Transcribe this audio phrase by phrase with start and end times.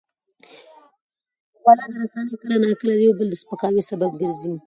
[1.59, 4.53] خواله رسنۍ کله ناکله د یو بل د سپکاوي سبب ګرځي.